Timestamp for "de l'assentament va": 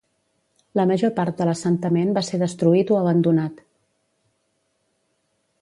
1.41-2.25